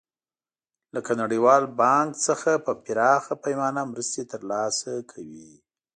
لکه 0.95 1.11
نړیوال 1.21 1.63
بانک 1.79 2.09
څخه 2.27 2.51
په 2.65 2.71
پراخه 2.85 3.33
پیمانه 3.43 3.81
مرستې 3.91 4.21
تر 4.31 4.41
لاسه 4.51 4.91
کوي. 5.11 5.51